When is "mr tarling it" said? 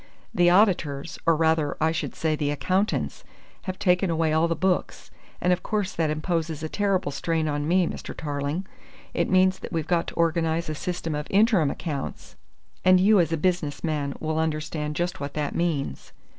7.85-9.29